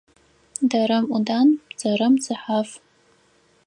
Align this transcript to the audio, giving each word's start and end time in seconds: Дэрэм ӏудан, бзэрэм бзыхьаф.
Дэрэм 0.69 1.05
ӏудан, 1.09 1.47
бзэрэм 1.69 2.13
бзыхьаф. 2.17 2.69